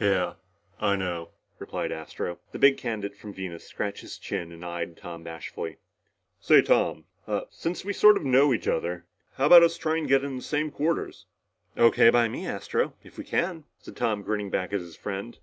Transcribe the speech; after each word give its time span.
"Yeah, 0.00 0.36
I 0.80 0.96
know," 0.96 1.32
replied 1.58 1.92
Astro. 1.92 2.38
The 2.52 2.58
big 2.58 2.78
candidate 2.78 3.14
from 3.14 3.34
Venus 3.34 3.66
scratched 3.66 4.00
his 4.00 4.16
chin 4.16 4.50
and 4.50 4.64
eyed 4.64 4.96
Tom 4.96 5.22
bashfully. 5.22 5.76
"Say, 6.40 6.62
Tom 6.62 7.04
ah, 7.28 7.42
since 7.50 7.84
we 7.84 7.92
sort 7.92 8.16
of 8.16 8.24
know 8.24 8.54
each 8.54 8.66
other, 8.66 9.04
how 9.34 9.44
about 9.44 9.62
us 9.62 9.76
trying 9.76 10.04
to 10.04 10.08
get 10.08 10.24
in 10.24 10.36
the 10.36 10.42
same 10.42 10.70
quarters?" 10.70 11.26
"O.K. 11.76 12.08
by 12.08 12.26
me, 12.26 12.46
Astro, 12.46 12.94
if 13.04 13.18
we 13.18 13.24
can," 13.24 13.64
said 13.80 13.94
Tom, 13.94 14.22
grinning 14.22 14.48
back 14.48 14.72
at 14.72 14.80
his 14.80 14.96
friend. 14.96 15.38